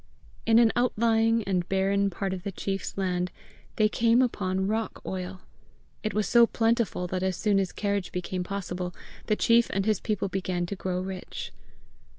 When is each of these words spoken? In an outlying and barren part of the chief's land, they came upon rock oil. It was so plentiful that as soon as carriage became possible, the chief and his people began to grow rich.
In 0.47 0.57
an 0.57 0.71
outlying 0.75 1.43
and 1.43 1.69
barren 1.69 2.09
part 2.09 2.33
of 2.33 2.41
the 2.41 2.51
chief's 2.51 2.97
land, 2.97 3.29
they 3.75 3.87
came 3.87 4.23
upon 4.23 4.65
rock 4.67 4.99
oil. 5.05 5.41
It 6.01 6.15
was 6.15 6.27
so 6.27 6.47
plentiful 6.47 7.05
that 7.05 7.21
as 7.21 7.37
soon 7.37 7.59
as 7.59 7.71
carriage 7.71 8.11
became 8.11 8.43
possible, 8.43 8.95
the 9.27 9.35
chief 9.35 9.69
and 9.69 9.85
his 9.85 9.99
people 9.99 10.27
began 10.27 10.65
to 10.65 10.75
grow 10.75 10.99
rich. 11.01 11.51